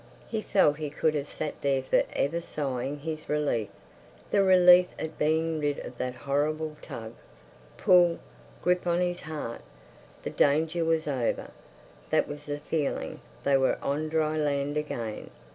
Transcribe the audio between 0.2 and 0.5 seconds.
He